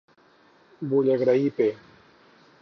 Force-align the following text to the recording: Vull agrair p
Vull 0.93 1.11
agrair 1.17 1.37
p 1.61 1.69